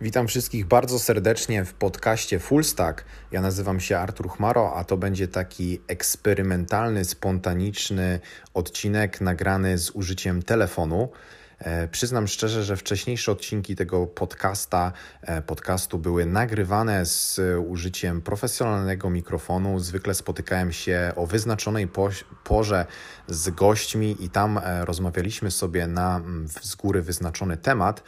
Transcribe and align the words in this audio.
Witam 0.00 0.28
wszystkich 0.28 0.66
bardzo 0.66 0.98
serdecznie 0.98 1.64
w 1.64 1.74
podcaście 1.74 2.38
Full 2.38 2.64
Stack. 2.64 3.04
Ja 3.32 3.40
nazywam 3.40 3.80
się 3.80 3.98
Artur 3.98 4.30
Chmaro, 4.30 4.74
a 4.74 4.84
to 4.84 4.96
będzie 4.96 5.28
taki 5.28 5.80
eksperymentalny, 5.88 7.04
spontaniczny 7.04 8.20
odcinek 8.54 9.20
nagrany 9.20 9.78
z 9.78 9.90
użyciem 9.90 10.42
telefonu. 10.42 11.08
E, 11.58 11.88
przyznam 11.88 12.28
szczerze, 12.28 12.64
że 12.64 12.76
wcześniejsze 12.76 13.32
odcinki 13.32 13.76
tego 13.76 14.06
podcasta, 14.06 14.92
e, 15.22 15.42
podcastu 15.42 15.98
były 15.98 16.26
nagrywane 16.26 17.06
z 17.06 17.40
użyciem 17.66 18.22
profesjonalnego 18.22 19.10
mikrofonu. 19.10 19.78
Zwykle 19.78 20.14
spotykałem 20.14 20.72
się 20.72 21.12
o 21.16 21.26
wyznaczonej 21.26 21.88
porze 22.44 22.86
z 23.28 23.50
gośćmi 23.50 24.16
i 24.20 24.30
tam 24.30 24.58
e, 24.58 24.84
rozmawialiśmy 24.84 25.50
sobie 25.50 25.86
na 25.86 26.20
z 26.62 26.74
góry 26.74 27.02
wyznaczony 27.02 27.56
temat. 27.56 28.02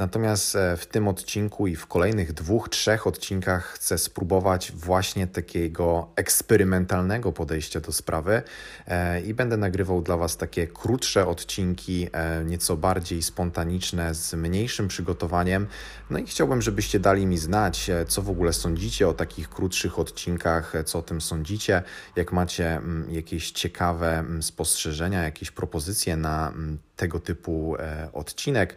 Natomiast 0.00 0.56
e, 0.56 0.76
w 0.76 0.86
tym 0.86 1.08
odcinku 1.08 1.66
i 1.66 1.76
w 1.76 1.86
kolejnych 1.86 2.32
dwóch, 2.32 2.68
trzech 2.68 3.06
odcinkach 3.06 3.66
chcę 3.66 3.98
spróbować 3.98 4.72
właśnie 4.72 5.26
takiego 5.26 6.08
eksperymentalnego 6.16 7.32
podejścia 7.32 7.80
do 7.80 7.92
sprawy 7.92 8.42
e, 8.86 9.20
i 9.20 9.34
będę 9.34 9.56
nagrywał 9.56 10.02
dla 10.02 10.16
Was 10.16 10.36
takie 10.36 10.66
krótsze 10.66 11.26
odcinki, 11.26 12.08
e, 12.12 12.44
nieco 12.44 12.76
bardziej 12.76 13.22
spontaniczne, 13.22 14.14
z 14.14 14.34
mniejszym 14.34 14.88
przygotowaniem. 14.88 15.66
No 16.10 16.18
i 16.18 16.26
chciałbym, 16.26 16.62
żebyście 16.62 17.00
dali 17.00 17.26
mi 17.26 17.38
znać, 17.38 17.90
co 18.08 18.22
w 18.22 18.30
ogóle 18.30 18.52
sądzicie 18.52 19.08
o 19.08 19.14
takich 19.14 19.48
krótszych 19.48 19.98
odcinkach, 19.98 20.72
co 20.84 20.98
o 20.98 21.02
tym 21.02 21.20
sądzicie, 21.20 21.82
jak 22.16 22.32
macie 22.32 22.76
mm, 22.76 23.10
jakieś 23.10 23.50
ciekawe 23.50 24.18
mm, 24.18 24.42
spostrzeżenia, 24.42 25.22
jakieś 25.22 25.50
propozycje 25.50 26.16
na 26.16 26.48
mm, 26.48 26.78
tego 27.00 27.20
typu 27.20 27.76
odcinek, 28.12 28.76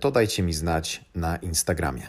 to 0.00 0.10
dajcie 0.10 0.42
mi 0.42 0.48
mi 0.48 0.52
znać 0.52 1.04
na 1.14 1.36
Instagramie. 1.36 2.08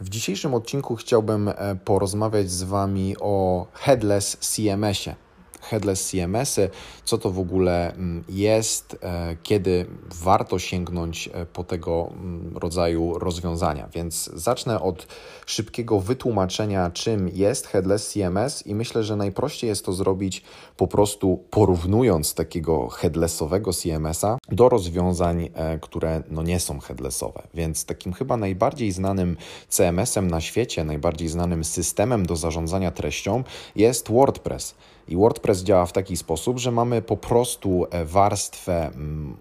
W 0.00 0.08
dzisiejszym 0.08 0.54
odcinku 0.54 0.96
chciałbym 0.96 1.48
e, 1.48 1.76
porozmawiać 1.84 2.50
z 2.50 2.62
Wami 2.62 3.16
o 3.20 3.66
Headless 3.74 4.36
CMS-ie 4.36 5.27
headless 5.60 6.10
CMS-y, 6.10 6.70
co 7.04 7.18
to 7.18 7.30
w 7.30 7.38
ogóle 7.38 7.92
mm, 7.92 8.24
jest, 8.28 8.98
e, 9.02 9.36
kiedy 9.42 9.86
warto 10.22 10.58
sięgnąć 10.58 11.28
e, 11.32 11.46
po 11.46 11.64
tego 11.64 12.10
mm, 12.12 12.56
rodzaju 12.56 13.18
rozwiązania. 13.18 13.88
Więc 13.94 14.30
zacznę 14.34 14.80
od 14.80 15.06
szybkiego 15.46 16.00
wytłumaczenia, 16.00 16.90
czym 16.90 17.28
jest 17.28 17.66
headless 17.66 18.08
CMS 18.08 18.66
i 18.66 18.74
myślę, 18.74 19.04
że 19.04 19.16
najprościej 19.16 19.68
jest 19.68 19.84
to 19.84 19.92
zrobić 19.92 20.42
po 20.76 20.86
prostu 20.86 21.44
porównując 21.50 22.34
takiego 22.34 22.88
headlessowego 22.88 23.72
CMS-a 23.72 24.38
do 24.48 24.68
rozwiązań, 24.68 25.50
e, 25.54 25.78
które 25.78 26.22
no 26.30 26.42
nie 26.42 26.60
są 26.60 26.80
headlessowe. 26.80 27.42
Więc 27.54 27.84
takim 27.84 28.12
chyba 28.12 28.36
najbardziej 28.36 28.92
znanym 28.92 29.36
CMS-em 29.68 30.30
na 30.30 30.40
świecie, 30.40 30.84
najbardziej 30.84 31.28
znanym 31.28 31.64
systemem 31.64 32.26
do 32.26 32.36
zarządzania 32.36 32.90
treścią 32.90 33.44
jest 33.76 34.08
WordPress. 34.08 34.74
I 35.08 35.16
WordPress 35.16 35.62
działa 35.62 35.86
w 35.86 35.92
taki 35.92 36.16
sposób, 36.16 36.58
że 36.58 36.70
mamy 36.70 37.02
po 37.02 37.16
prostu 37.16 37.86
e, 37.90 38.04
warstwę 38.04 38.86
mm, 38.86 39.36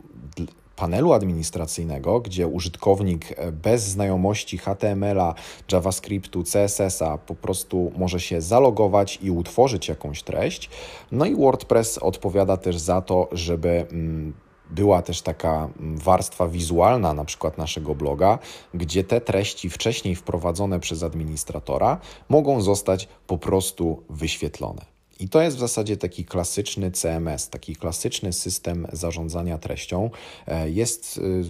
panelu 0.77 1.13
administracyjnego, 1.13 2.19
gdzie 2.19 2.47
użytkownik 2.47 3.25
e, 3.35 3.51
bez 3.51 3.83
znajomości 3.83 4.57
HTML-a, 4.57 5.33
JavaScriptu, 5.71 6.43
CSS-a 6.43 7.17
po 7.17 7.35
prostu 7.35 7.91
może 7.97 8.19
się 8.19 8.41
zalogować 8.41 9.19
i 9.21 9.31
utworzyć 9.31 9.87
jakąś 9.87 10.23
treść. 10.23 10.69
No 11.11 11.25
i 11.25 11.35
WordPress 11.35 11.97
odpowiada 11.97 12.57
też 12.57 12.77
za 12.77 13.01
to, 13.01 13.29
żeby 13.31 13.69
mm, 13.91 14.33
była 14.69 15.01
też 15.01 15.21
taka 15.21 15.69
mm, 15.79 15.97
warstwa 15.97 16.47
wizualna, 16.47 17.13
na 17.13 17.25
przykład 17.25 17.57
naszego 17.57 17.95
bloga, 17.95 18.39
gdzie 18.73 19.03
te 19.03 19.21
treści 19.21 19.69
wcześniej 19.69 20.15
wprowadzone 20.15 20.79
przez 20.79 21.03
administratora 21.03 21.97
mogą 22.29 22.61
zostać 22.61 23.07
po 23.27 23.37
prostu 23.37 24.03
wyświetlone. 24.09 24.96
I 25.19 25.29
to 25.29 25.41
jest 25.41 25.57
w 25.57 25.59
zasadzie 25.59 25.97
taki 25.97 26.25
klasyczny 26.25 26.91
CMS, 26.91 27.49
taki 27.49 27.75
klasyczny 27.75 28.33
system 28.33 28.87
zarządzania 28.93 29.57
treścią. 29.57 30.09
E, 30.47 30.69
jest 30.69 31.17
y, 31.17 31.43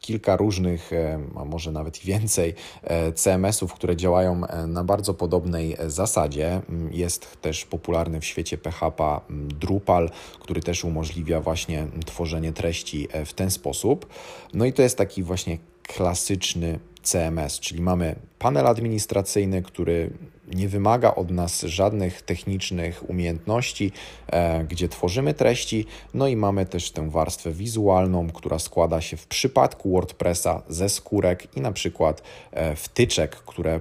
kilka 0.00 0.36
różnych, 0.36 0.92
e, 0.92 1.20
a 1.36 1.44
może 1.44 1.72
nawet 1.72 1.98
więcej 1.98 2.54
e, 2.82 3.12
CMS-ów, 3.12 3.74
które 3.74 3.96
działają 3.96 4.42
na 4.66 4.84
bardzo 4.84 5.14
podobnej 5.14 5.76
zasadzie. 5.86 6.60
Mm, 6.68 6.92
jest 6.92 7.40
też 7.40 7.64
popularny 7.64 8.20
w 8.20 8.24
świecie 8.24 8.58
PHP 8.58 9.04
mm, 9.04 9.48
Drupal, 9.48 10.10
który 10.40 10.60
też 10.60 10.84
umożliwia 10.84 11.40
właśnie 11.40 11.86
tworzenie 12.06 12.52
treści 12.52 13.08
w 13.26 13.32
ten 13.32 13.50
sposób. 13.50 14.06
No 14.54 14.64
i 14.64 14.72
to 14.72 14.82
jest 14.82 14.98
taki 14.98 15.22
właśnie 15.22 15.58
klasyczny 15.82 16.78
CMS, 17.06 17.60
czyli 17.60 17.80
mamy 17.82 18.16
panel 18.38 18.66
administracyjny, 18.66 19.62
który 19.62 20.10
nie 20.54 20.68
wymaga 20.68 21.14
od 21.14 21.30
nas 21.30 21.62
żadnych 21.62 22.22
technicznych 22.22 23.10
umiejętności, 23.10 23.92
e, 24.26 24.64
gdzie 24.64 24.88
tworzymy 24.88 25.34
treści, 25.34 25.86
no 26.14 26.28
i 26.28 26.36
mamy 26.36 26.66
też 26.66 26.90
tę 26.90 27.10
warstwę 27.10 27.52
wizualną, 27.52 28.30
która 28.30 28.58
składa 28.58 29.00
się 29.00 29.16
w 29.16 29.26
przypadku 29.26 29.92
WordPressa 29.92 30.62
ze 30.68 30.88
skórek 30.88 31.56
i 31.56 31.60
na 31.60 31.72
przykład 31.72 32.22
e, 32.52 32.76
wtyczek, 32.76 33.36
które 33.36 33.80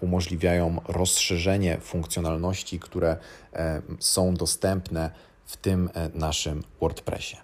umożliwiają 0.00 0.80
rozszerzenie 0.88 1.78
funkcjonalności, 1.80 2.80
które 2.80 3.16
e, 3.52 3.82
są 3.98 4.34
dostępne 4.34 5.10
w 5.46 5.56
tym 5.56 5.90
naszym 6.14 6.62
WordPressie. 6.80 7.36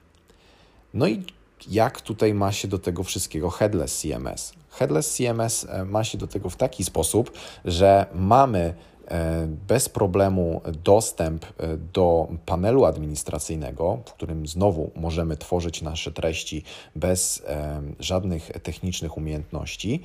No 0.94 1.06
i 1.06 1.25
jak 1.69 2.00
tutaj 2.00 2.34
ma 2.34 2.53
się 2.53 2.69
do 2.69 2.78
tego 2.78 3.03
wszystkiego 3.03 3.50
headless 3.50 4.00
CMS? 4.00 4.53
Headless 4.71 5.15
CMS 5.15 5.67
e, 5.69 5.84
ma 5.84 6.05
się 6.05 6.19
do 6.19 6.27
tego 6.27 6.50
w 6.50 6.56
taki 6.56 6.84
sposób, 6.84 7.33
że 7.65 8.06
mamy 8.15 8.75
e, 9.09 9.47
bez 9.69 9.89
problemu 9.89 10.61
dostęp 10.84 11.45
e, 11.45 11.77
do 11.77 12.28
panelu 12.47 12.84
administracyjnego, 12.84 13.99
w 14.06 14.12
którym 14.12 14.47
znowu 14.47 14.91
możemy 14.97 15.37
tworzyć 15.37 15.83
nasze 15.83 16.12
treści 16.12 16.62
bez 16.97 17.43
żadnych 18.01 18.51
technicznych 18.62 19.17
umiejętności, 19.17 20.03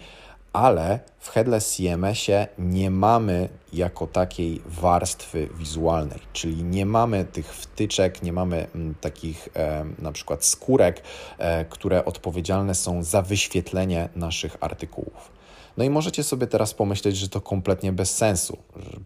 ale 0.57 1.00
w 1.19 1.29
Headless 1.29 1.75
CMS-ie 1.75 2.47
nie 2.57 2.91
mamy 2.91 3.50
jako 3.73 4.07
takiej 4.07 4.62
warstwy 4.66 5.50
wizualnej, 5.57 6.19
czyli 6.34 6.63
nie 6.63 6.85
mamy 6.85 7.25
tych 7.25 7.53
wtyczek, 7.53 8.23
nie 8.23 8.34
mamy 8.34 8.67
mm, 8.75 8.96
takich 9.01 9.50
e, 9.56 9.85
na 10.00 10.12
przykład 10.12 10.46
skórek, 10.46 11.01
e, 11.38 11.66
które 11.66 12.06
odpowiedzialne 12.06 12.75
są 12.75 13.03
za 13.03 13.22
wyświetlenie 13.22 14.09
naszych 14.16 14.57
artykułów. 14.59 15.36
No 15.77 15.83
i 15.83 15.89
możecie 15.89 16.23
sobie 16.23 16.47
teraz 16.47 16.73
pomyśleć, 16.73 17.17
że 17.17 17.29
to 17.29 17.41
kompletnie 17.41 17.91
bez 17.91 18.15
sensu. 18.15 18.57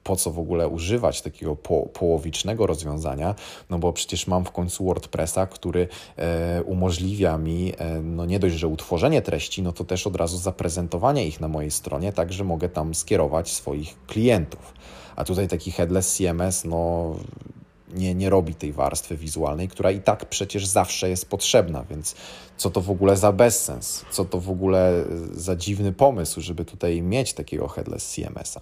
Po 0.04 0.16
co 0.16 0.32
w 0.32 0.40
ogóle 0.40 0.68
używać 0.68 1.22
takiego 1.22 1.56
po, 1.56 1.82
połowicznego 1.82 2.68
rozwiązania? 2.68 3.36
No 3.70 3.80
bo 3.80 3.94
przecież 3.94 4.28
mam 4.28 4.46
w 4.46 4.52
końcu 4.52 4.86
WordPressa, 4.86 5.48
który 5.48 5.88
e, 6.18 6.64
umożliwia 6.64 7.38
mi 7.38 7.74
e, 7.78 8.02
no 8.02 8.26
nie 8.26 8.40
dość, 8.40 8.56
że 8.56 8.68
utworzenie 8.68 9.22
treści, 9.22 9.62
no 9.62 9.72
to 9.72 9.84
też 9.84 10.08
od 10.08 10.16
razu 10.16 10.38
zaprezentowanie 10.38 11.28
ich 11.28 11.40
na 11.40 11.48
mojej 11.48 11.72
stronie, 11.72 12.14
tak 12.14 12.34
że 12.34 12.44
mogę 12.44 12.70
tam 12.70 12.96
skierować 12.96 13.52
swoich 13.52 14.06
klientów. 14.08 14.74
A 15.16 15.24
tutaj 15.24 15.48
taki 15.48 15.72
headless 15.72 16.16
CMS, 16.16 16.66
no 16.66 17.16
nie, 17.94 18.16
nie 18.16 18.30
robi 18.30 18.56
tej 18.56 18.74
warstwy 18.74 19.18
wizualnej, 19.18 19.68
która 19.68 19.92
i 19.92 20.02
tak 20.02 20.26
przecież 20.26 20.66
zawsze 20.66 21.10
jest 21.10 21.30
potrzebna, 21.30 21.84
więc 21.90 22.16
co 22.58 22.70
to 22.70 22.82
w 22.82 22.90
ogóle 22.90 23.18
za 23.18 23.32
bezsens, 23.32 24.06
co 24.12 24.26
to 24.26 24.40
w 24.40 24.50
ogóle 24.50 25.06
za 25.32 25.56
dziwny 25.56 25.94
pomysł, 25.94 26.42
żeby 26.42 26.66
tutaj 26.66 27.02
mieć 27.02 27.34
takiego 27.34 27.68
headless 27.68 28.14
CMS-a. 28.14 28.62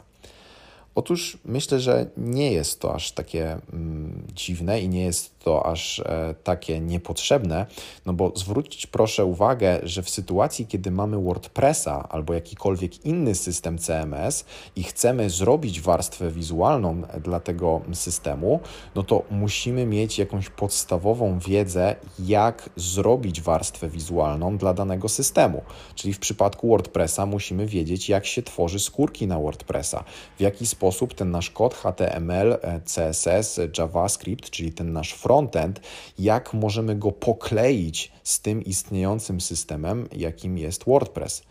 Otóż 0.96 1.38
myślę, 1.46 1.80
że 1.80 2.06
nie 2.18 2.52
jest 2.52 2.80
to 2.80 2.96
aż 2.96 3.12
takie 3.12 3.58
mm, 3.74 4.09
dziwne 4.34 4.82
i 4.82 4.90
nie 4.90 5.04
jest 5.04 5.40
to 5.40 5.66
aż 5.66 6.00
e, 6.00 6.36
takie 6.44 6.80
niepotrzebne, 6.80 7.66
no 8.06 8.14
bo 8.14 8.32
zwrócić 8.36 8.88
proszę 8.88 9.26
uwagę, 9.26 9.80
że 9.84 10.04
w 10.04 10.10
sytuacji, 10.10 10.68
kiedy 10.68 10.92
mamy 10.92 11.18
WordPressa 11.18 12.08
albo 12.10 12.34
jakikolwiek 12.34 13.06
inny 13.06 13.36
system 13.36 13.78
CMS 13.78 14.46
i 14.76 14.84
chcemy 14.84 15.30
zrobić 15.30 15.82
warstwę 15.82 16.32
wizualną 16.32 17.02
dla 17.24 17.40
tego 17.40 17.82
systemu, 17.94 18.60
no 18.96 19.04
to 19.04 19.24
musimy 19.32 19.86
mieć 19.86 20.20
jakąś 20.20 20.50
podstawową 20.50 21.40
wiedzę, 21.40 21.96
jak 22.20 22.70
zrobić 22.76 23.42
warstwę 23.42 23.90
wizualną 23.90 24.58
dla 24.58 24.74
danego 24.74 25.10
systemu. 25.10 25.62
Czyli 25.96 26.14
w 26.14 26.20
przypadku 26.20 26.68
WordPressa 26.70 27.26
musimy 27.26 27.66
wiedzieć, 27.66 28.10
jak 28.10 28.26
się 28.26 28.44
tworzy 28.44 28.80
skórki 28.80 29.28
na 29.28 29.40
WordPressa, 29.40 30.04
w 30.38 30.42
jaki 30.42 30.68
sposób 30.68 31.14
ten 31.14 31.32
nasz 31.32 31.50
kod 31.50 31.74
HTML, 31.74 32.58
e, 32.62 32.82
CSS, 32.82 33.60
JavaScript, 33.78 34.19
czyli 34.50 34.74
ten 34.74 34.94
nasz 34.94 35.14
frontend, 35.14 35.80
jak 36.20 36.54
możemy 36.54 36.96
go 36.96 37.12
pokleić 37.12 38.12
z 38.24 38.42
tym 38.42 38.64
istniejącym 38.64 39.42
systemem, 39.42 40.08
jakim 40.12 40.58
jest 40.58 40.86
WordPress. 40.86 41.44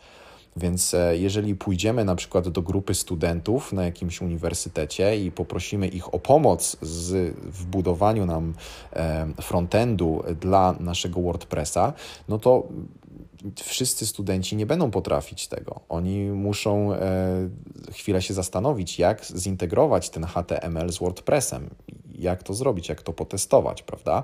Więc 0.58 0.94
e, 0.94 1.16
jeżeli 1.16 1.54
pójdziemy 1.54 2.04
na 2.04 2.14
przykład 2.14 2.48
do 2.48 2.62
grupy 2.62 2.94
studentów 2.94 3.72
na 3.72 3.84
jakimś 3.84 4.20
uniwersytecie 4.20 5.24
i 5.24 5.30
poprosimy 5.30 5.88
ich 5.88 6.14
o 6.14 6.18
pomoc 6.18 6.76
z, 6.82 7.36
w 7.36 7.64
budowaniu 7.64 8.26
nam 8.26 8.54
e, 8.92 9.26
frontendu 9.42 10.22
dla 10.40 10.74
naszego 10.80 11.20
WordPressa, 11.20 11.92
no 12.28 12.38
to 12.38 12.68
wszyscy 13.56 14.06
studenci 14.06 14.56
nie 14.56 14.66
będą 14.66 14.90
potrafić 14.90 15.48
tego. 15.48 15.80
Oni 15.88 16.24
muszą 16.24 16.92
e, 16.92 16.98
chwilę 17.92 18.22
się 18.22 18.34
zastanowić, 18.34 18.98
jak 18.98 19.24
zintegrować 19.24 20.10
ten 20.10 20.24
HTML 20.24 20.92
z 20.92 20.98
WordPressem, 20.98 21.70
jak 22.18 22.42
to 22.42 22.54
zrobić, 22.54 22.88
jak 22.88 23.02
to 23.02 23.12
potestować, 23.12 23.82
prawda? 23.82 24.22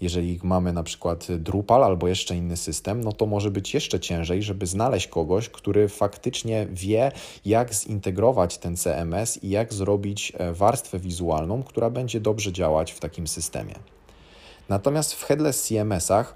Jeżeli 0.00 0.40
mamy 0.42 0.72
na 0.72 0.82
przykład 0.82 1.26
Drupal 1.38 1.84
albo 1.84 2.08
jeszcze 2.08 2.36
inny 2.36 2.56
system, 2.56 3.04
no 3.04 3.12
to 3.12 3.26
może 3.26 3.50
być 3.50 3.74
jeszcze 3.74 4.00
ciężej, 4.00 4.42
żeby 4.42 4.66
znaleźć 4.66 5.08
kogoś, 5.08 5.48
który 5.48 5.88
faktycznie 5.88 6.66
wie, 6.70 7.12
jak 7.44 7.74
zintegrować 7.74 8.58
ten 8.58 8.76
CMS 8.76 9.42
i 9.42 9.50
jak 9.50 9.74
zrobić 9.74 10.32
e, 10.38 10.52
warstwę 10.52 10.98
wizualną, 10.98 11.62
która 11.62 11.90
będzie 11.90 12.20
dobrze 12.20 12.52
działać 12.52 12.92
w 12.92 13.00
takim 13.00 13.26
systemie. 13.26 13.74
Natomiast 14.68 15.14
w 15.14 15.24
headless 15.24 15.62
CMS-ach 15.62 16.34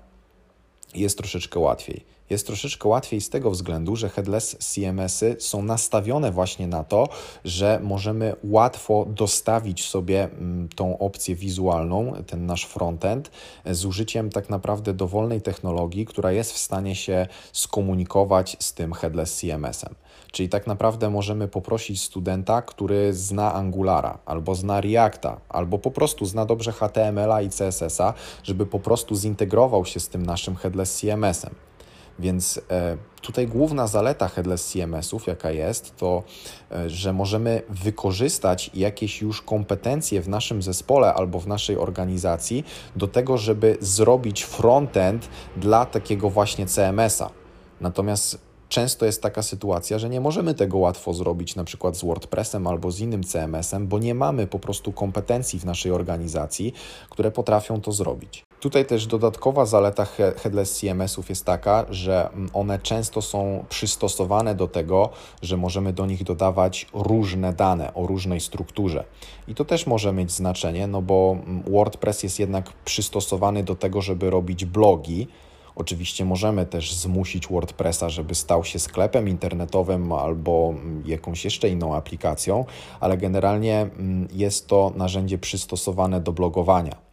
jest 0.94 1.19
troszeczkę 1.19 1.61
łatwiej. 1.61 2.18
Jest 2.30 2.46
troszeczkę 2.46 2.88
łatwiej 2.88 3.20
z 3.20 3.30
tego 3.30 3.50
względu, 3.50 3.96
że 3.96 4.08
headless 4.08 4.56
CMS-y 4.58 5.36
są 5.38 5.62
nastawione 5.62 6.32
właśnie 6.32 6.66
na 6.66 6.84
to, 6.84 7.08
że 7.44 7.80
możemy 7.82 8.36
łatwo 8.44 9.06
dostawić 9.08 9.84
sobie 9.84 10.25
mm, 10.25 10.69
tą 10.69 10.98
opcję 10.98 11.34
wizualną, 11.34 12.12
ten 12.26 12.46
nasz 12.46 12.64
frontend, 12.64 13.30
z 13.66 13.84
użyciem 13.84 14.30
tak 14.30 14.50
naprawdę 14.50 14.94
dowolnej 14.94 15.42
technologii, 15.42 16.06
która 16.06 16.32
jest 16.32 16.52
w 16.52 16.58
stanie 16.58 16.94
się 16.94 17.26
skomunikować 17.52 18.56
z 18.60 18.75
tym 18.75 18.92
headless 18.92 19.36
CMS-em. 19.36 19.94
Czyli 20.32 20.48
tak 20.48 20.66
naprawdę 20.66 21.10
możemy 21.10 21.48
poprosić 21.48 22.02
studenta, 22.02 22.62
który 22.62 23.14
zna 23.14 23.54
Angulara, 23.54 24.19
albo 24.26 24.54
zna 24.54 24.80
Reacta, 24.80 25.40
albo 25.48 25.78
po 25.78 25.90
prostu 25.90 26.26
zna 26.26 26.44
dobrze 26.44 26.72
HTML-a 26.72 27.42
i 27.42 27.48
CSS-a, 27.48 28.14
żeby 28.42 28.66
po 28.66 28.78
prostu 28.78 29.16
zintegrował 29.16 29.84
się 29.84 30.00
z 30.00 30.08
tym 30.08 30.26
naszym 30.26 30.56
headless 30.56 31.00
CMS-em. 31.00 31.54
Więc 32.19 32.61
e, 32.70 32.97
tutaj 33.23 33.47
główna 33.47 33.87
zaleta 33.87 34.29
headless 34.29 34.73
CMS-ów, 34.73 35.26
jaka 35.26 35.50
jest, 35.50 35.97
to 35.97 36.23
e, 36.73 36.91
że 36.91 37.12
możemy 37.12 37.62
wykorzystać 37.69 38.70
jakieś 38.75 39.23
już 39.23 39.43
kompetencje 39.43 40.23
w 40.23 40.29
naszym 40.29 40.62
zespole 40.62 41.15
albo 41.15 41.41
w 41.41 41.47
naszej 41.47 41.76
organizacji 41.76 42.65
do 42.97 43.09
tego, 43.09 43.38
żeby 43.38 43.76
zrobić 43.81 44.44
frontend 44.44 45.29
dla 45.56 45.87
takiego 45.87 46.31
właśnie 46.31 46.67
CMS-a. 46.67 47.31
Natomiast 47.81 48.49
często 48.69 49.06
jest 49.06 49.23
taka 49.23 49.43
sytuacja, 49.43 49.99
że 49.99 50.09
nie 50.09 50.21
możemy 50.21 50.55
tego 50.55 50.79
łatwo 50.79 51.14
zrobić 51.14 51.56
na 51.56 51.64
przykład 51.64 51.97
z 51.97 52.05
WordPressem 52.05 52.67
albo 52.67 52.91
z 52.91 53.00
innym 53.00 53.25
CMS-em, 53.25 53.87
bo 53.87 53.99
nie 53.99 54.14
mamy 54.14 54.47
po 54.47 54.59
prostu 54.59 54.93
kompetencji 54.93 55.59
w 55.59 55.64
naszej 55.64 55.93
organizacji, 55.93 56.73
które 57.11 57.31
potrafią 57.31 57.81
to 57.81 57.93
zrobić. 57.93 58.48
Tutaj 58.60 58.87
też 58.87 59.06
dodatkowa 59.06 59.66
zaleta 59.66 60.06
headless 60.37 60.78
CMS-ów 60.78 61.28
jest 61.28 61.44
taka, 61.44 61.87
że 61.90 62.31
mm, 62.31 62.50
one 62.52 62.78
często 62.78 63.22
są 63.22 63.64
przystosowane 63.69 64.55
do 64.55 64.69
tego, 64.69 65.10
że 65.43 65.56
możemy 65.56 65.93
do 65.93 66.06
nich 66.06 66.25
dodawać 66.25 66.87
różne 66.93 67.52
dane 67.52 67.94
o 67.94 68.06
różnej 68.06 68.40
strukturze. 68.40 69.05
I 69.49 69.55
to 69.55 69.64
też 69.64 69.87
może 69.87 70.12
mieć 70.12 70.32
znaczenie, 70.32 70.87
no 70.87 71.02
bo 71.02 71.37
mm, 71.46 71.62
WordPress 71.62 72.22
jest 72.22 72.38
jednak 72.38 72.72
przystosowany 72.84 73.64
do 73.64 73.75
tego, 73.75 74.02
żeby 74.02 74.31
robić 74.31 74.64
blogi, 74.64 75.28
Oczywiście 75.78 76.25
możemy 76.25 76.66
też 76.66 76.94
zmusić 76.94 77.49
WordPressa, 77.49 78.08
żeby 78.08 78.34
stał 78.34 78.64
się 78.64 78.78
sklepem 78.78 79.28
internetowym 79.28 80.12
albo 80.12 80.75
jakąś 81.06 81.44
jeszcze 81.44 81.69
inną 81.69 81.94
aplikacją, 81.94 82.64
ale 83.00 83.16
generalnie 83.16 83.81
mm, 83.81 84.28
jest 84.32 84.66
to 84.66 84.93
narzędzie 84.96 85.38
przystosowane 85.38 86.20
do 86.20 86.32
blogowania. 86.32 87.08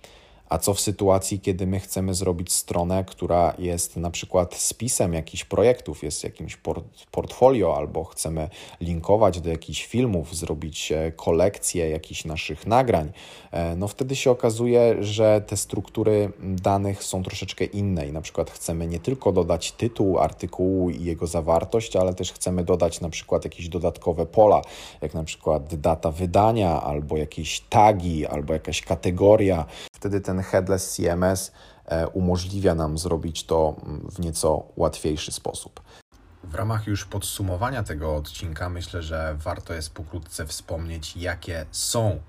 A 0.49 0.57
co 0.57 0.73
w 0.73 0.79
sytuacji, 0.79 1.39
kiedy 1.39 1.67
my 1.67 1.79
chcemy 1.79 2.13
zrobić 2.13 2.53
stronę, 2.53 3.03
która 3.07 3.53
jest 3.59 3.97
na 3.97 4.11
przykład 4.11 4.55
spisem 4.55 5.13
jakichś 5.13 5.45
projektów, 5.45 6.03
jest 6.03 6.23
jakimś 6.23 6.57
portfolio, 7.11 7.77
albo 7.77 8.03
chcemy 8.03 8.49
linkować 8.81 9.41
do 9.41 9.49
jakichś 9.49 9.85
filmów, 9.85 10.35
zrobić 10.35 10.91
e, 10.91 11.11
kolekcję 11.11 11.89
jakichś 11.89 12.25
naszych 12.25 12.67
nagrań, 12.67 13.11
e, 13.51 13.75
no 13.75 13.87
wtedy 13.87 14.15
się 14.15 14.31
okazuje, 14.31 15.03
że 15.03 15.41
te 15.47 15.57
struktury 15.57 16.31
danych 16.39 17.03
są 17.03 17.23
troszeczkę 17.23 17.65
inne 17.65 18.07
i 18.07 18.11
na 18.11 18.21
przykład 18.21 18.51
chcemy 18.51 18.87
nie 18.87 18.99
tylko 18.99 19.31
dodać 19.31 19.71
tytuł 19.71 20.19
artykułu 20.19 20.89
i 20.89 21.03
jego 21.03 21.27
zawartość, 21.27 21.95
ale 21.95 22.13
też 22.13 22.33
chcemy 22.33 22.63
dodać 22.63 23.01
na 23.01 23.09
przykład 23.09 23.43
jakieś 23.43 23.69
dodatkowe 23.69 24.25
pola, 24.25 24.61
jak 25.01 25.13
na 25.13 25.23
przykład 25.23 25.75
data 25.75 26.11
wydania, 26.11 26.81
albo 26.81 27.17
jakieś 27.17 27.59
tagi, 27.59 28.25
albo 28.25 28.53
jakaś 28.53 28.81
kategoria. 28.81 29.65
Wtedy 30.05 30.21
ten 30.21 30.39
headless 30.39 30.95
CMS 30.95 31.51
e, 31.85 32.07
umożliwia 32.07 32.75
nam 32.75 32.97
zrobić 32.97 33.45
to 33.45 33.75
mm, 33.85 34.07
w 34.11 34.19
nieco 34.19 34.63
łatwiejszy 34.75 35.31
sposób. 35.31 35.81
W 36.43 36.55
ramach 36.55 36.87
już 36.87 37.05
podsumowania 37.05 37.83
tego 37.83 38.15
odcinka 38.15 38.69
myślę, 38.69 39.01
że 39.01 39.35
warto 39.37 39.73
jest 39.73 39.93
pokrótce 39.93 40.45
wspomnieć, 40.45 41.17
jakie 41.17 41.65
są 41.71 42.19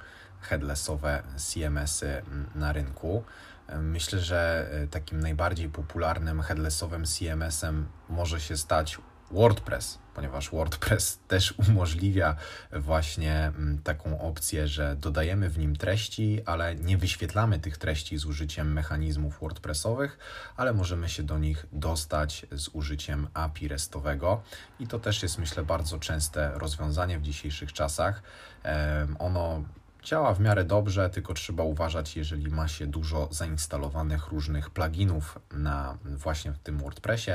headlessowe 0.40 1.23
CMS-y 1.37 2.06
mm, 2.06 2.50
na 2.55 2.73
rynku. 2.73 3.23
E, 3.67 3.79
myślę, 3.79 4.20
że 4.20 4.69
e, 4.72 4.87
takim 4.87 5.20
najbardziej 5.20 5.69
popularnym 5.69 6.43
headlessowym 6.43 7.05
CMS-em 7.05 7.87
może 8.08 8.40
się 8.40 8.56
stać 8.56 8.99
WordPress, 9.31 9.99
ponieważ 10.16 10.50
WordPress 10.50 11.18
też 11.28 11.54
umożliwia 11.68 12.36
właśnie 12.72 13.46
mm, 13.46 13.78
taką 13.84 14.20
opcję, 14.20 14.68
że 14.68 14.96
dodajemy 14.96 15.50
w 15.50 15.58
nim 15.58 15.76
treści, 15.76 16.42
ale 16.46 16.74
nie 16.74 16.98
wyświetlamy 16.98 17.58
tych 17.58 17.78
treści 17.78 18.18
z 18.18 18.24
użyciem 18.24 18.72
mechanizmów 18.72 19.40
WordPressowych, 19.40 20.18
ale 20.56 20.72
możemy 20.72 21.08
się 21.08 21.22
do 21.22 21.38
nich 21.38 21.66
dostać 21.72 22.46
z 22.52 22.68
użyciem 22.68 23.28
API 23.34 23.68
RESTowego 23.68 24.42
i 24.80 24.86
to 24.86 24.98
też 24.98 25.22
jest 25.22 25.38
myślę 25.38 25.64
bardzo 25.64 25.98
częste 25.98 26.50
rozwiązanie 26.54 27.19
w 27.19 27.22
dzisiejszych 27.22 27.72
czasach. 27.72 28.22
Ono 29.19 29.64
Działa 30.06 30.35
w 30.35 30.41
miarę 30.41 30.64
dobrze, 30.64 31.11
tylko 31.11 31.35
trzeba 31.35 31.62
uważać, 31.62 32.17
jeżeli 32.17 32.50
ma 32.50 32.69
się 32.69 32.87
dużo 32.87 33.29
zainstalowanych 33.31 34.29
różnych 34.29 34.70
pluginów 34.70 35.38
na 35.53 35.99
właśnie 36.05 36.53
w 36.53 36.58
tym 36.58 36.79
WordPressie, 36.79 37.31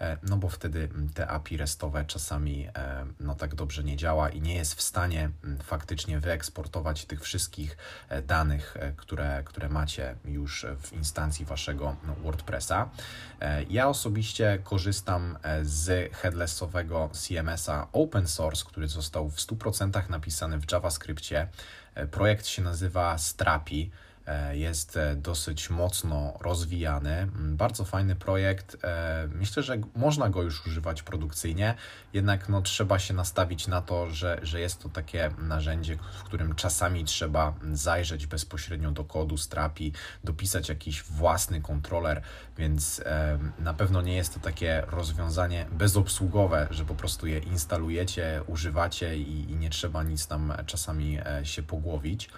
e, 0.00 0.16
no 0.22 0.36
bo 0.36 0.48
wtedy 0.48 0.88
te 1.14 1.28
API 1.28 1.56
restowe 1.56 2.04
czasami 2.04 2.66
e, 2.66 3.06
no 3.20 3.34
tak 3.34 3.54
dobrze 3.54 3.84
nie 3.84 3.96
działa 3.96 4.28
i 4.28 4.40
nie 4.40 4.54
jest 4.54 4.74
w 4.74 4.82
stanie 4.82 5.30
faktycznie 5.62 6.20
wyeksportować 6.20 7.04
tych 7.04 7.22
wszystkich 7.22 7.76
e, 8.08 8.22
danych, 8.22 8.76
które, 8.96 9.42
które 9.44 9.68
macie 9.68 10.16
już 10.24 10.66
w 10.80 10.92
instancji 10.92 11.44
waszego 11.44 11.96
WordPressa. 12.22 12.90
Ja 13.70 13.88
osobiście 13.88 14.58
korzystam 14.64 15.38
z 15.62 16.14
headlessowego 16.16 17.10
CMS-a 17.12 17.86
open 17.92 18.28
source, 18.28 18.64
który 18.68 18.88
został 18.88 19.30
w 19.30 19.36
100% 19.36 20.10
napisany 20.10 20.58
w 20.58 20.72
JavaScriptie. 20.72 21.48
Projekt 22.10 22.46
się 22.46 22.62
nazywa 22.62 23.18
Strapi. 23.18 23.90
E, 24.26 24.56
jest 24.56 24.96
e, 24.96 25.16
dosyć 25.16 25.70
mocno 25.70 26.38
rozwijany. 26.40 27.10
Mm, 27.10 27.56
bardzo 27.56 27.84
fajny 27.84 28.16
projekt. 28.16 28.76
E, 28.84 29.28
myślę, 29.32 29.62
że 29.62 29.78
można 29.96 30.28
go 30.28 30.42
już 30.42 30.66
używać 30.66 31.02
produkcyjnie, 31.02 31.74
jednak 32.12 32.48
no, 32.48 32.62
trzeba 32.62 32.98
się 32.98 33.14
nastawić 33.14 33.66
na 33.66 33.82
to, 33.82 34.10
że, 34.10 34.38
że 34.42 34.60
jest 34.60 34.82
to 34.82 34.88
takie 34.88 35.30
narzędzie, 35.38 35.98
w 36.18 36.22
którym 36.22 36.54
czasami 36.54 37.04
trzeba 37.04 37.54
zajrzeć 37.72 38.26
bezpośrednio 38.26 38.90
do 38.90 39.04
kodu 39.04 39.36
Strapi, 39.36 39.92
dopisać 40.24 40.68
jakiś 40.68 41.02
własny 41.02 41.60
kontroler, 41.60 42.22
więc 42.58 43.02
na 43.58 43.74
pewno 43.74 44.02
nie 44.02 44.16
jest 44.16 44.34
to 44.34 44.40
takie 44.40 44.82
rozwiązanie 44.86 45.66
bezobsługowe, 45.72 46.68
że 46.70 46.84
po 46.84 46.94
prostu 46.94 47.26
je 47.26 47.38
instalujecie, 47.38 48.42
używacie 48.46 49.16
i, 49.16 49.50
i 49.50 49.56
nie 49.56 49.70
trzeba 49.70 50.02
nic 50.02 50.26
tam 50.26 50.52
czasami 50.66 51.18
się 51.42 51.62
pogłowić. 51.62 52.28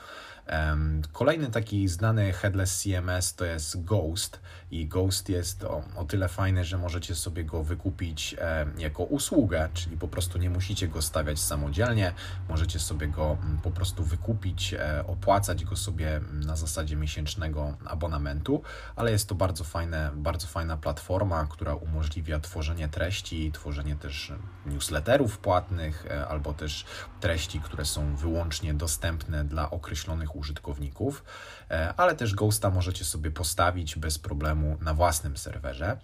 Kolejny 1.12 1.47
taki 1.50 1.88
znany 1.88 2.33
headless 2.33 2.83
CMS 2.83 3.35
to 3.35 3.45
jest 3.45 3.85
Ghost 3.85 4.40
i 4.71 4.87
Ghost 4.87 5.28
jest 5.28 5.64
o, 5.64 5.83
o 5.97 6.05
tyle 6.05 6.28
fajny, 6.28 6.64
że 6.64 6.78
możecie 6.78 7.14
sobie 7.14 7.45
go 7.45 7.64
wykupić 7.64 8.37
jako 8.78 9.05
usługę, 9.05 9.69
czyli 9.75 9.97
po 9.97 10.09
prostu 10.09 10.38
nie 10.38 10.50
musicie 10.50 10.88
go 10.88 11.02
stawiać 11.02 11.38
samodzielnie, 11.38 12.12
możecie 12.49 12.78
sobie 12.78 13.09
go 13.09 13.38
mm, 13.43 13.59
po 13.59 13.71
prostu 13.71 14.05
wykupić, 14.05 14.75
e, 14.75 15.05
opłacać 15.07 15.64
go 15.64 15.76
sobie 15.76 16.21
na 16.33 16.57
zasadzie 16.57 16.97
miesięcznego 16.97 17.76
abonamentu, 17.85 18.62
ale 18.97 19.11
jest 19.11 19.28
to 19.28 19.35
bardzo 19.35 19.64
fajne, 19.64 20.11
bardzo 20.14 20.47
fajna 20.47 20.76
platforma, 20.76 21.47
która 21.50 21.75
umożliwia 21.75 22.40
tworzenie 22.40 22.88
treści, 22.88 23.52
tworzenie 23.52 23.97
też 23.97 24.33
newsletterów 24.67 25.38
płatnych 25.38 26.07
e, 26.07 26.28
albo 26.28 26.55
też 26.55 26.85
treści, 27.21 27.61
które 27.61 27.85
są 27.85 28.17
wyłącznie 28.17 28.75
dostępne 28.75 29.45
dla 29.45 29.71
określonych 29.71 30.37
użytkowników, 30.38 31.25
e, 31.71 31.95
ale 31.97 32.16
też 32.16 32.35
Ghosta 32.35 32.71
możecie 32.71 33.04
sobie 33.04 33.30
postawić 33.30 33.97
bez 33.97 34.18
problemu 34.18 34.78
na 34.80 34.95
własnym 34.95 35.37
serwerze. 35.37 35.99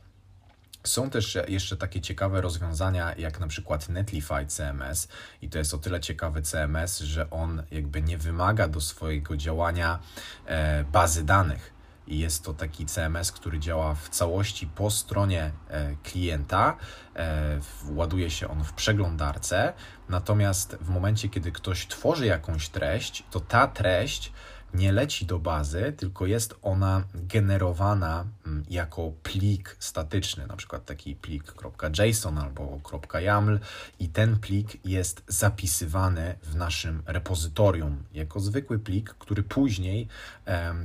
Są 0.85 1.11
też 1.11 1.39
jeszcze 1.49 1.77
takie 1.77 2.01
ciekawe 2.01 2.41
rozwiązania, 2.41 3.15
jak 3.15 3.41
na 3.41 3.47
przykład 3.47 3.89
Netlify 3.89 4.47
CMS, 4.47 5.09
i 5.43 5.49
to 5.49 5.59
jest 5.59 5.75
o 5.75 5.79
tyle 5.79 6.01
ciekawy 6.01 6.43
CMS, 6.43 6.99
że 6.99 7.31
on 7.31 7.63
jakby 7.71 8.03
nie 8.03 8.19
wymaga 8.19 8.69
do 8.69 8.81
swojego 8.81 9.37
działania 9.37 9.99
e, 10.47 10.85
bazy 10.85 11.25
danych. 11.25 11.74
Jest 12.07 12.45
to 12.45 12.55
taki 12.55 12.87
CMS, 12.87 13.33
który 13.33 13.59
działa 13.59 13.95
w 13.95 14.09
całości 14.09 14.67
po 14.67 14.91
stronie 14.91 15.53
e, 15.69 15.97
klienta. 16.03 16.77
E, 17.17 17.61
ładuje 17.89 18.31
się 18.31 18.49
on 18.49 18.65
w 18.65 18.73
przeglądarce. 18.73 19.73
Natomiast 20.09 20.77
w 20.81 20.89
momencie, 20.89 21.29
kiedy 21.29 21.53
ktoś 21.53 21.87
tworzy 21.87 22.27
jakąś 22.27 22.69
treść, 22.69 23.25
to 23.31 23.41
ta 23.41 23.67
treść 23.67 24.33
nie 24.75 24.93
leci 24.93 25.27
do 25.27 25.39
bazy, 25.39 25.95
tylko 25.97 26.27
jest 26.27 26.55
ona 26.63 27.05
generowana 27.15 28.25
mm, 28.47 28.65
jako 28.71 29.13
plik 29.23 29.77
statyczny, 29.79 30.47
na 30.47 30.57
przykład 30.57 30.85
taki 30.85 31.17
plik 31.17 31.55
.json 31.99 32.39
albo 32.39 32.81
.yaml 33.21 33.59
i 33.99 34.09
ten 34.09 34.39
plik 34.39 34.87
jest 34.87 35.23
zapisywany 35.29 36.35
w 36.43 36.57
naszym 36.57 37.03
repozytorium 37.07 38.05
jako 38.15 38.41
zwykły 38.41 38.79
plik, 38.79 39.15
który 39.19 39.43
później 39.43 40.09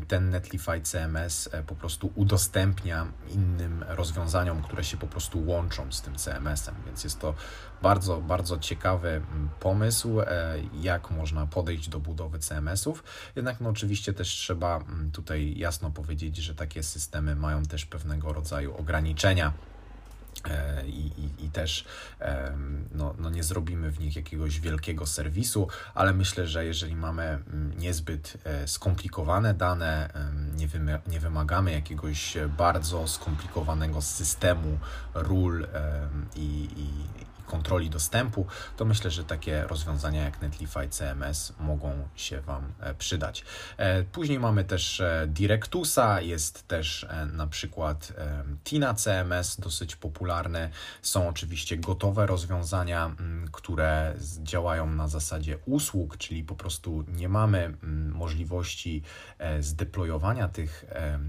ten 0.08 0.30
Netlify 0.30 0.82
CMS 0.82 1.50
e, 1.52 1.64
po 1.64 1.76
prostu 1.76 2.12
udostępnia 2.16 3.08
innym 3.30 3.86
rozwiązaniom, 3.88 4.62
które 4.62 4.84
się 4.84 4.98
po 4.98 5.08
prostu 5.08 5.46
łączą 5.46 5.92
z 5.92 6.02
tym 6.02 6.16
CMS-em, 6.16 6.76
więc 6.86 7.04
jest 7.04 7.20
to 7.20 7.34
bardzo, 7.82 8.22
bardzo 8.22 8.60
ciekawy 8.60 9.10
mm, 9.10 9.50
pomysł, 9.60 10.22
e, 10.22 10.56
jak 10.82 11.12
można 11.12 11.48
podejść 11.48 11.90
do 11.90 12.00
budowy 12.00 12.40
CMS-ów. 12.40 13.04
Jednak 13.36 13.62
no, 13.62 13.74
oczywiście 13.80 14.14
też 14.14 14.28
trzeba 14.30 14.78
mm, 14.78 15.12
tutaj 15.12 15.54
jasno 15.58 15.92
powiedzieć, 15.92 16.38
że 16.38 16.56
takie 16.56 16.84
systemy 16.84 17.36
mają 17.36 17.64
też 17.64 17.86
pewnego 17.86 18.34
rodzaju 18.34 18.78
ograniczenia. 18.78 19.54
E, 20.46 20.88
I, 20.88 21.08
i, 21.08 21.46
I, 21.46 21.50
też 21.50 21.86
no, 22.92 23.16
no 23.20 23.30
nie 23.30 23.44
zrobimy 23.44 23.92
w 23.92 24.00
nich 24.00 24.16
jakiegoś 24.16 24.60
wielkiego 24.60 25.06
serwisu, 25.06 25.68
ale 25.96 26.14
myślę, 26.14 26.48
że 26.48 26.66
jeżeli 26.66 26.96
mamy 26.96 27.24
mm, 27.24 27.74
niezbyt 27.78 28.38
e, 28.44 28.68
skomplikowane 28.68 29.54
dane, 29.54 30.10
nie, 30.56 30.68
wymy, 30.68 31.00
nie 31.08 31.20
wymagamy 31.20 31.72
jakiegoś 31.72 32.38
bardzo 32.58 33.08
skomplikowanego 33.08 34.02
systemu 34.02 34.80
ról 35.14 35.68
i, 36.36 36.70
kontroli 37.50 37.90
dostępu, 37.90 38.46
to 38.78 38.86
myślę, 38.86 39.12
że 39.12 39.24
takie 39.24 39.64
rozwiązania 39.64 40.24
jak 40.24 40.42
Netlify 40.42 40.90
CMS 40.90 41.54
mogą 41.60 42.08
się 42.16 42.42
Wam 42.42 42.74
e, 42.80 42.94
przydać. 42.94 43.46
E, 43.78 44.04
później 44.04 44.40
mamy 44.40 44.64
też 44.64 45.02
e, 45.02 45.28
Directusa, 45.28 46.22
jest 46.22 46.68
też 46.68 47.08
na 47.34 47.48
przykład 47.48 48.14
Tina 48.64 48.94
CMS, 48.94 49.60
dosyć 49.60 49.96
popularne. 49.96 50.70
Są 51.02 51.30
oczywiście 51.30 51.78
gotowe 51.78 52.26
rozwiązania, 52.26 53.16
które 53.52 54.16
działają 54.44 54.90
na 54.92 55.08
zasadzie 55.08 55.58
usług, 55.66 56.18
czyli 56.18 56.44
po 56.44 56.56
prostu 56.56 57.04
nie 57.08 57.30
mamy 57.30 57.78
możliwości 58.12 59.04
zdeployowania 59.60 60.48
tych 60.48 60.86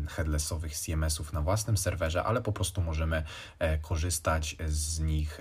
headlessowych 0.08 0.72
CMS-ów 0.76 1.32
na 1.32 1.42
własnym 1.42 1.76
serwerze, 1.76 2.24
ale 2.24 2.42
po 2.42 2.52
prostu 2.52 2.80
możemy 2.80 3.22
korzystać 3.82 4.56
z 4.66 5.00
nich 5.00 5.40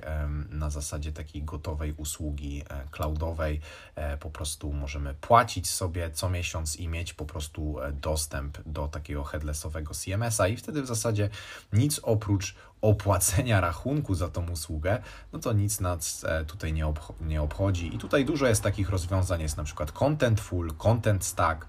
na 0.50 0.69
zasadzie 0.70 1.12
takiej 1.12 1.44
gotowej 1.44 1.94
usługi 1.98 2.64
e, 2.70 2.88
cloudowej. 2.92 3.62
E, 3.96 4.18
po 4.18 4.30
prostu 4.30 4.74
możemy 4.74 5.14
płacić 5.14 5.70
sobie 5.70 6.12
co 6.12 6.30
miesiąc 6.30 6.76
i 6.76 6.88
mieć 6.88 7.14
po 7.14 7.26
prostu 7.26 7.82
e, 7.82 7.92
dostęp 7.92 8.58
do 8.66 8.88
takiego 8.88 9.24
headlessowego 9.24 9.94
CMS-a 9.94 10.48
i 10.48 10.58
wtedy 10.58 10.82
w 10.82 10.88
zasadzie 10.88 11.30
nic 11.74 12.00
oprócz 12.04 12.56
opłacenia 12.82 13.62
rachunku 13.62 14.16
za 14.16 14.30
tą 14.30 14.50
usługę, 14.50 15.02
no 15.34 15.40
to 15.40 15.54
nic 15.54 15.80
nas 15.80 16.26
tutaj 16.48 16.74
nie, 16.74 16.88
obch 16.88 17.12
nie 17.22 17.42
obchodzi. 17.42 17.96
I 17.96 17.98
tutaj 17.98 18.26
dużo 18.26 18.48
jest 18.48 18.64
takich 18.64 18.90
rozwiązań, 18.90 19.42
jest 19.42 19.58
na 19.58 19.64
przykład 19.64 19.92
Contentful, 19.92 20.74
Content 20.78 21.26
Stack, 21.26 21.68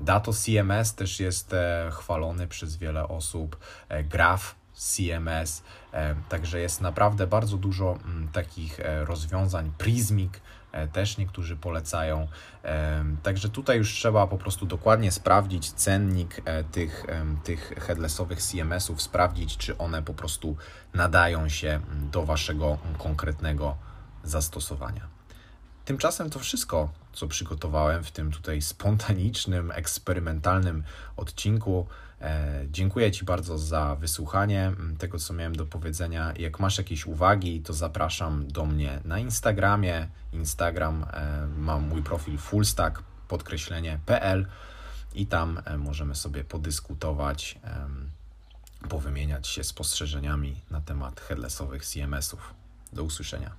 Dato 0.00 0.32
CMS 0.32 0.94
też 0.94 1.20
jest 1.20 1.54
chwalony 1.92 2.46
przez 2.46 2.76
wiele 2.76 3.08
osób, 3.08 3.56
Graph 4.04 4.54
CMS, 4.76 5.62
e, 5.92 6.14
także 6.28 6.60
jest 6.60 6.80
naprawdę 6.80 7.26
bardzo 7.26 7.56
dużo 7.56 7.98
mm, 8.04 8.28
takich 8.28 8.80
e, 8.80 9.04
rozwiązań. 9.04 9.72
Prismic 9.78 10.32
e, 10.72 10.88
też 10.88 11.18
niektórzy 11.18 11.56
polecają. 11.56 12.28
Także 13.22 13.48
tutaj 13.48 13.78
już 13.78 13.92
trzeba 13.92 14.26
po 14.26 14.38
prostu 14.38 14.66
dokładnie 14.66 15.12
sprawdzić 15.12 15.72
cennik 15.72 16.42
tych, 16.72 17.06
tych 17.44 17.72
headlessowych 17.86 18.42
CMS-ów, 18.42 19.02
sprawdzić, 19.02 19.56
czy 19.56 19.78
one 19.78 20.02
po 20.02 20.14
prostu 20.14 20.56
nadają 20.94 21.48
się 21.48 21.68
mm, 21.68 22.10
do 22.10 22.24
Waszego 22.24 22.78
konkretnego 22.98 23.76
zastosowania. 24.24 25.08
Tymczasem 25.84 26.30
to 26.30 26.38
wszystko, 26.38 26.88
co 27.12 27.28
przygotowałem 27.28 28.04
w 28.04 28.10
tym 28.10 28.32
tutaj 28.32 28.62
spontanicznym, 28.62 29.72
eksperymentalnym 29.72 30.82
odcinku. 31.16 31.86
E, 32.20 32.64
dziękuję 32.70 33.12
Ci 33.12 33.24
bardzo 33.24 33.58
za 33.58 33.96
wysłuchanie 33.96 34.72
tego, 34.98 35.18
co 35.18 35.34
miałem 35.34 35.56
do 35.56 35.66
powiedzenia. 35.66 36.32
Jak 36.38 36.60
masz 36.60 36.78
jakieś 36.78 37.06
uwagi, 37.06 37.60
to 37.60 37.72
zapraszam 37.72 38.48
do 38.48 38.66
mnie 38.66 39.00
na 39.04 39.18
Instagramie. 39.18 40.08
Instagram 40.32 41.06
e, 41.12 41.46
mam 41.58 41.88
mój 41.88 42.02
profil 42.02 42.38
fullstack 42.38 43.02
podkreślenie 43.28 43.98
PL 44.06 44.46
i 45.14 45.26
tam 45.26 45.62
e, 45.64 45.78
możemy 45.78 46.14
sobie 46.14 46.44
podyskutować, 46.44 47.58
powymieniać 48.88 49.48
się 49.48 49.64
spostrzeżeniami 49.64 50.60
na 50.70 50.80
temat 50.80 51.20
headlessowych 51.20 51.84
CMS-ów. 51.84 52.54
Do 52.92 53.04
usłyszenia. 53.04 53.50